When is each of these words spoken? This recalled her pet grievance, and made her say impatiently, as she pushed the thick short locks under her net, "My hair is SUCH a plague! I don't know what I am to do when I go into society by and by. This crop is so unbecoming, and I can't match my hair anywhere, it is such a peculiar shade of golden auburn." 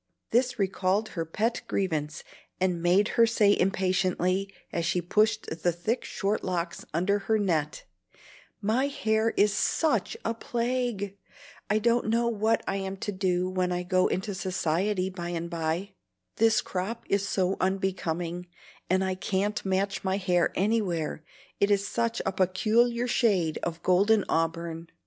This 0.31 0.57
recalled 0.57 1.09
her 1.09 1.25
pet 1.25 1.61
grievance, 1.67 2.23
and 2.59 2.81
made 2.81 3.09
her 3.09 3.27
say 3.27 3.55
impatiently, 3.55 4.51
as 4.73 4.83
she 4.83 4.99
pushed 4.99 5.61
the 5.61 5.71
thick 5.71 6.03
short 6.03 6.43
locks 6.43 6.83
under 6.91 7.19
her 7.19 7.37
net, 7.37 7.83
"My 8.63 8.87
hair 8.87 9.29
is 9.37 9.53
SUCH 9.53 10.17
a 10.25 10.33
plague! 10.33 11.15
I 11.69 11.77
don't 11.77 12.07
know 12.07 12.27
what 12.27 12.63
I 12.67 12.77
am 12.77 12.97
to 12.97 13.11
do 13.11 13.47
when 13.47 13.71
I 13.71 13.83
go 13.83 14.07
into 14.07 14.33
society 14.33 15.11
by 15.11 15.29
and 15.29 15.51
by. 15.51 15.91
This 16.37 16.61
crop 16.61 17.05
is 17.07 17.29
so 17.29 17.55
unbecoming, 17.61 18.47
and 18.89 19.03
I 19.03 19.13
can't 19.13 19.63
match 19.63 20.03
my 20.03 20.17
hair 20.17 20.51
anywhere, 20.55 21.23
it 21.59 21.69
is 21.69 21.87
such 21.87 22.23
a 22.25 22.31
peculiar 22.31 23.05
shade 23.07 23.59
of 23.61 23.83
golden 23.83 24.25
auburn." 24.27 24.87